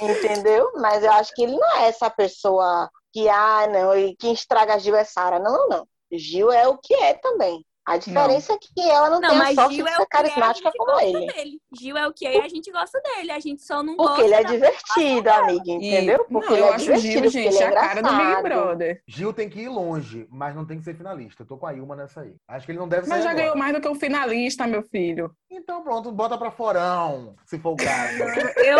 [0.00, 0.72] Entendeu?
[0.76, 4.78] Mas eu acho que ele não é essa pessoa que, ah, não, e quem estraga
[4.78, 5.40] Gil é Sara.
[5.40, 5.88] Não, não, não.
[6.12, 7.64] Gil é o que é também.
[7.86, 9.96] A diferença é que ela não, Não, tem a mas sorte Gil de é o
[10.00, 11.32] ser que é, a carismática gente como gosta ele.
[11.32, 11.60] dele.
[11.78, 13.30] Gil é o que é e a gente gosta dele.
[13.30, 16.26] A gente só não Porque gosta ele é divertido, amiga, entendeu?
[16.28, 18.02] Porque não, ele eu é acho o divertido, Gil, porque gente, ele é a cara
[18.02, 18.42] do Big.
[18.42, 19.02] Brother.
[19.06, 21.42] Gil tem que ir longe, mas não tem que ser finalista.
[21.42, 22.34] Eu tô com a Ilma nessa aí.
[22.48, 23.42] Acho que ele não deve Mas sair já agora.
[23.44, 25.30] ganhou mais do que o finalista, meu filho.
[25.48, 28.18] Então pronto, bota pra forão, se for o caso.
[28.66, 28.78] Eu,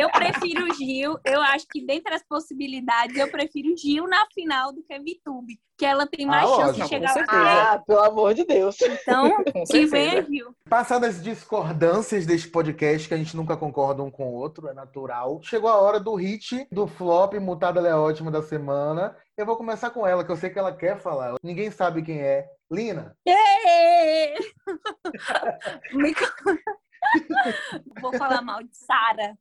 [0.00, 1.18] eu prefiro o Gil.
[1.24, 4.98] Eu acho que dentre as possibilidades, eu prefiro o Gil na final do que a
[4.98, 5.58] Vitube.
[5.76, 7.72] Que ela tem mais Ah, chance lógico, de chegar lá.
[7.72, 8.76] Ah, pelo amor de Deus.
[8.80, 10.22] Então, que venha.
[10.24, 10.54] Gil.
[10.70, 14.72] Passadas as discordâncias deste podcast, que a gente nunca concorda um com o outro, é
[14.74, 15.40] natural.
[15.42, 19.16] Chegou a hora do hit, do flop, mutada ela é ótima da semana.
[19.36, 21.34] Eu vou começar com ela, que eu sei que ela quer falar.
[21.42, 22.46] Ninguém sabe quem é.
[22.70, 24.34] Lina, Ê!
[25.92, 26.14] Me-
[28.00, 29.36] Vou falar mal de Sara.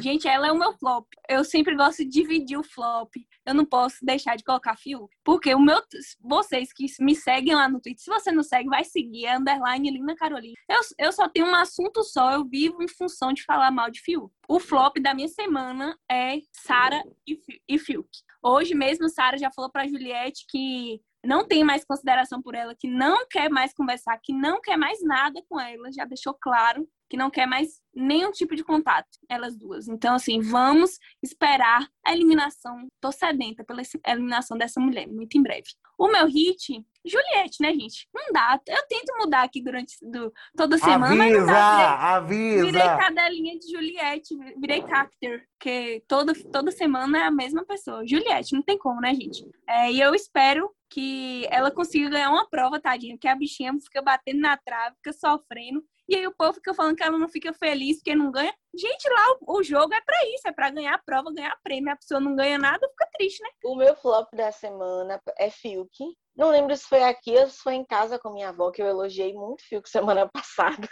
[0.00, 1.06] Gente, ela é o meu flop.
[1.28, 3.14] Eu sempre gosto de dividir o flop.
[3.44, 5.14] Eu não posso deixar de colocar Fiuk.
[5.24, 5.80] Porque o meu,
[6.20, 9.26] vocês que me seguem lá no Twitter, se você não segue, vai seguir.
[9.26, 10.54] É underline Lina Carolina.
[10.68, 12.32] Eu, eu só tenho um assunto só.
[12.32, 14.32] Eu vivo em função de falar mal de Fiuk.
[14.48, 18.08] O flop da minha semana é Sara e e Fiuk.
[18.42, 22.88] Hoje mesmo, Sara já falou pra Juliette que não tem mais consideração por ela, que
[22.88, 27.16] não quer mais conversar, que não quer mais nada com ela, já deixou claro que
[27.16, 29.88] não quer mais nenhum tipo de contato, elas duas.
[29.88, 32.86] Então, assim, vamos esperar a eliminação.
[33.00, 35.68] Tô sedenta pela eliminação dessa mulher, muito em breve.
[35.98, 38.06] O meu hit, Juliette, né, gente?
[38.14, 38.60] Não dá.
[38.68, 42.20] Eu tento mudar aqui durante do, toda semana, mas não avisa, dá.
[42.20, 42.98] Virei, virei avisa.
[42.98, 48.06] cadelinha de Juliette, virei cacter, porque toda, toda semana é a mesma pessoa.
[48.06, 49.44] Juliette, não tem como, né, gente?
[49.66, 54.00] É, e eu espero que ela consiga ganhar uma prova, tadinha, porque a bichinha fica
[54.02, 55.84] batendo na trave, fica sofrendo.
[56.08, 58.54] E aí o povo fica falando que ela não fica feliz porque não ganha.
[58.74, 61.92] Gente, lá o, o jogo é pra isso, é pra ganhar a prova, ganhar prêmio.
[61.92, 63.50] A pessoa não ganha nada, fica triste, né?
[63.64, 65.90] O meu flop da semana é Fiuk.
[66.34, 68.86] Não lembro se foi aqui ou se foi em casa com minha avó, que eu
[68.86, 70.88] elogiei muito Fiuk semana passada.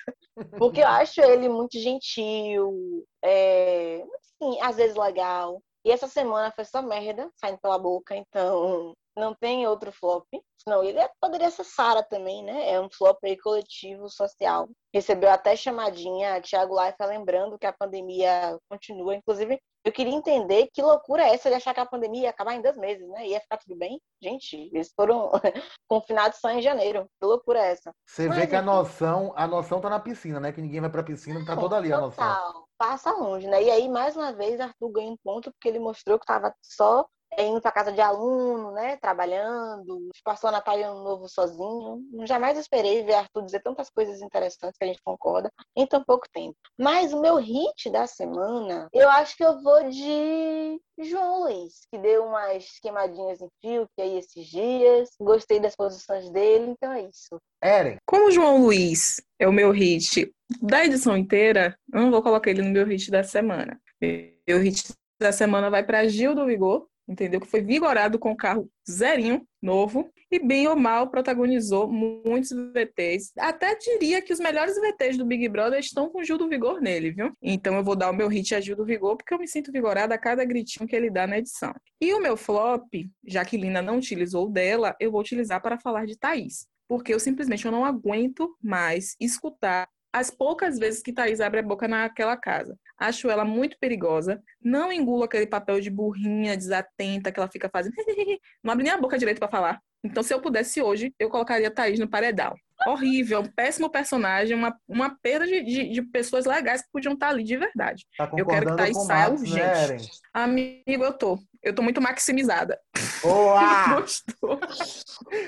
[0.59, 5.63] Porque eu acho ele muito gentil, é, assim, às vezes legal.
[5.83, 10.27] E essa semana foi só merda saindo pela boca, então não tem outro flop.
[10.67, 12.71] Não, ele é- poderia ser Sara também, né?
[12.73, 14.69] É um flop aí coletivo, social.
[14.93, 19.15] Recebeu até chamadinha, Thiago Life lembrando que a pandemia continua.
[19.15, 22.55] Inclusive, eu queria entender que loucura é essa de achar que a pandemia ia acabar
[22.55, 23.29] em dois meses, né?
[23.29, 24.01] Ia ficar tudo bem.
[24.21, 25.31] Gente, eles foram
[25.89, 27.09] confinados só em janeiro.
[27.21, 27.93] Que loucura é essa?
[28.05, 30.51] Você Mas, vê que a noção, a noção tá na piscina, né?
[30.51, 32.27] Que ninguém vai pra piscina, tá toda ali a noção.
[32.27, 32.67] Total.
[32.77, 33.63] Passa longe, né?
[33.63, 37.07] E aí, mais uma vez, Arthur ganha um ponto porque ele mostrou que tava só
[37.39, 38.97] indo pra casa de aluno, né?
[38.97, 42.03] Trabalhando, passou Natal e Ano Novo sozinho.
[42.27, 46.27] Jamais esperei ver Arthur dizer tantas coisas interessantes que a gente concorda em tão pouco
[46.33, 46.57] tempo.
[46.79, 51.99] Mas o meu hit da semana, eu acho que eu vou de João Luiz, que
[51.99, 55.11] deu umas queimadinhas em fio que aí esses dias.
[55.21, 57.39] Gostei das posições dele, então é isso.
[57.63, 62.23] Eren, Como o João Luiz é o meu hit da edição inteira, eu não vou
[62.23, 63.81] colocar ele no meu hit da semana.
[64.01, 67.41] Meu hit da semana vai para Gil do Vigor, entendeu?
[67.41, 73.33] Que foi vigorado com o carro zerinho, novo, e bem ou mal protagonizou muitos VTs.
[73.39, 77.13] Até diria que os melhores VTs do Big Brother estão com Gil do Vigor nele,
[77.13, 77.33] viu?
[77.41, 79.73] Então eu vou dar o meu hit a Gil do Vigor, porque eu me sinto
[79.73, 81.73] vigorada a cada gritinho que ele dá na edição.
[82.01, 82.93] E o meu flop,
[83.27, 86.67] já que Lina não utilizou dela, eu vou utilizar para falar de Thaís.
[86.89, 91.63] Porque eu simplesmente eu não aguento mais escutar as poucas vezes que Thaís abre a
[91.63, 92.75] boca naquela casa.
[92.99, 94.43] Acho ela muito perigosa.
[94.63, 97.95] Não engulo aquele papel de burrinha, desatenta, que ela fica fazendo.
[98.65, 99.79] não abre nem a boca direito para falar.
[100.03, 102.55] Então, se eu pudesse hoje, eu colocaria Thaís no paredão.
[102.87, 107.29] Horrível, um péssimo personagem, uma, uma perda de, de, de pessoas legais que podiam estar
[107.29, 108.07] ali de verdade.
[108.17, 110.03] Tá eu quero que Thaís saia Max, urgente.
[110.03, 110.09] né?
[110.33, 111.39] Amigo, eu tô.
[111.67, 112.79] Eu tô muito maximizada.
[113.21, 113.99] Boa!
[114.01, 114.61] Gostou?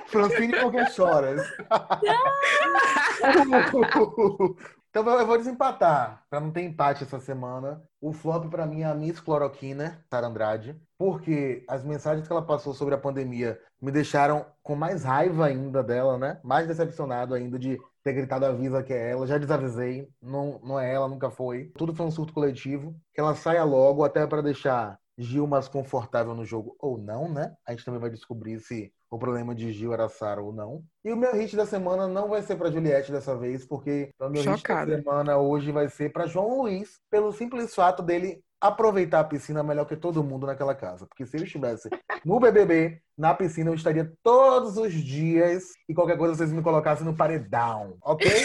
[0.09, 1.41] Francine porque choras.
[4.91, 7.81] então eu vou desempatar, pra não ter empate essa semana.
[8.01, 12.43] O flop pra mim é a Miss Cloroquina, Sara Andrade, porque as mensagens que ela
[12.43, 16.41] passou sobre a pandemia me deixaram com mais raiva ainda dela, né?
[16.43, 19.25] Mais decepcionado ainda de ter gritado avisa que é ela.
[19.25, 21.71] Já desavisei, não, não é ela, nunca foi.
[21.77, 22.97] Tudo foi um surto coletivo.
[23.15, 27.53] Que ela saia logo, até pra deixar Gil mais confortável no jogo ou não, né?
[27.67, 30.85] A gente também vai descobrir se o problema de Gil era Sara ou não.
[31.05, 34.29] E o meu hit da semana não vai ser para Juliette dessa vez, porque o
[34.29, 34.85] meu Chocada.
[34.85, 39.25] hit da semana hoje vai ser para João Luiz, pelo simples fato dele aproveitar a
[39.25, 41.07] piscina melhor que todo mundo naquela casa.
[41.07, 41.89] Porque se ele estivesse
[42.25, 47.05] no BBB, na piscina, eu estaria todos os dias e qualquer coisa vocês me colocassem
[47.05, 48.31] no paredão, ok?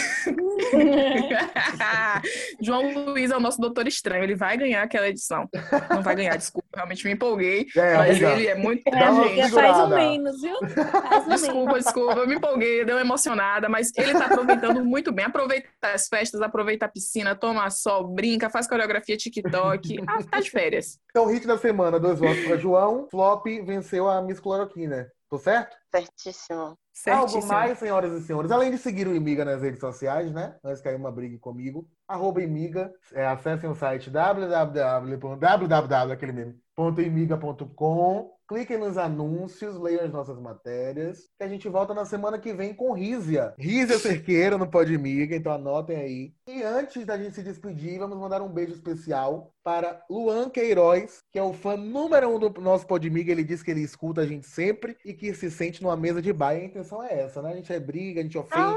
[2.60, 4.24] João Luiz é o nosso doutor estranho.
[4.24, 5.48] Ele vai ganhar aquela edição.
[5.90, 6.66] Não vai ganhar, desculpa.
[6.74, 7.66] Realmente me empolguei.
[7.76, 8.32] É, mas amiga.
[8.32, 9.96] ele é muito uma Amiga, faz o segurada.
[9.96, 10.56] menos, viu?
[10.90, 11.84] Faz Desculpa, menos.
[11.84, 15.24] desculpa, eu me empolguei, deu uma emocionada, mas ele tá aproveitando muito bem.
[15.24, 20.02] Aproveita as festas, aproveita a piscina, toma sol, brinca, faz coreografia TikTok.
[20.06, 20.98] Ah, tá de férias.
[21.10, 23.06] Então, hit da semana, dois votos para João.
[23.08, 25.10] Flop venceu a Miss Cloroquina.
[25.28, 25.76] Tô certo?
[25.90, 26.60] Certíssimo.
[26.60, 27.52] Algo Certíssimo.
[27.52, 30.56] mais, senhoras e senhores, além de seguir o Imiga nas redes sociais, né?
[30.62, 36.54] Antes que caia uma briga comigo, arroba Imiga, é, acessem o site www, aquele mesmo,
[36.76, 42.38] ponto imiga.com, cliquem nos anúncios, leiam as nossas matérias, que a gente volta na semana
[42.38, 43.54] que vem com Rízia.
[43.58, 46.32] Rízia Cerqueira no Pod Imiga, então anotem aí.
[46.48, 51.38] E antes da gente se despedir, vamos mandar um beijo especial para Luan Queiroz, que
[51.38, 53.32] é o fã número um do nosso Podmiga.
[53.32, 56.32] Ele diz que ele escuta a gente sempre e que se sente numa mesa de
[56.32, 56.60] baia.
[56.60, 57.52] A intenção é essa, né?
[57.52, 58.76] A gente é briga, a gente ofende,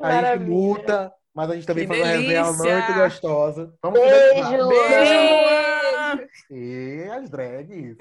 [0.00, 2.74] a gente multa, mas a gente também Que faz uma resenha delícia!
[2.74, 3.74] muito gostosa.
[3.82, 4.56] Vamos Beijo.
[4.56, 4.68] Luan.
[4.68, 5.67] Beijo, Luan!
[6.50, 7.96] E as drags.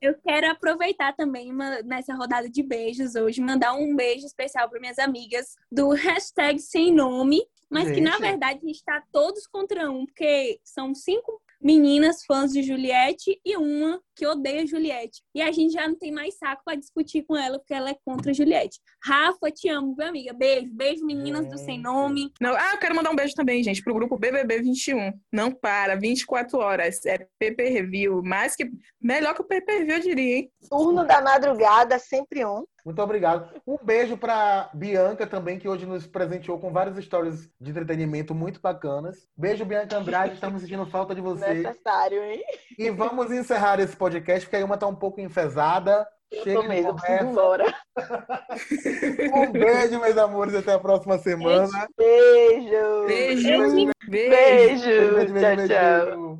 [0.00, 4.80] Eu quero aproveitar também uma- nessa rodada de beijos hoje, mandar um beijo especial para
[4.80, 7.40] minhas amigas do hashtag sem nome,
[7.70, 8.20] mas que na Gente.
[8.22, 13.56] verdade a gente está todos contra um, porque são cinco meninas fãs de Juliette e
[13.56, 15.22] uma que odeia Juliette.
[15.34, 17.96] E a gente já não tem mais saco para discutir com ela, porque ela é
[18.04, 18.78] contra Juliette.
[19.04, 20.32] Rafa, te amo, minha amiga.
[20.32, 21.80] Beijo, beijo, meninas do Sem.
[21.80, 22.32] Nome.
[22.40, 25.12] Não, ah, eu quero mandar um beijo também, gente, pro grupo BBB 21.
[25.32, 27.04] Não para, 24 horas.
[27.06, 28.22] É PP Review.
[28.22, 28.70] Mais que.
[29.00, 30.52] Melhor que o PP Review, eu diria, hein?
[30.68, 32.64] Turno da madrugada, sempre um.
[32.84, 33.48] Muito obrigado.
[33.66, 38.60] Um beijo para Bianca também, que hoje nos presenteou com várias histórias de entretenimento muito
[38.60, 39.28] bacanas.
[39.36, 40.34] Beijo, Bianca Andrade.
[40.34, 41.54] Estamos sentindo falta de você.
[41.54, 42.42] Necessário, hein?
[42.76, 46.06] E vamos encerrar esse podcast, porque a Ilma tá um pouco enfesada.
[46.32, 47.74] Eu Chega tô mesmo, preciso embora.
[49.34, 50.54] Um beijo, meus amores.
[50.54, 51.68] Até a próxima semana.
[51.96, 53.06] Beijo.
[53.06, 53.06] Beijo!
[53.06, 53.48] Beijo.
[53.48, 53.92] Beijo!
[54.08, 55.14] Beijo.
[55.14, 56.38] Beijo, beijo, Tchau, beijo, tchau.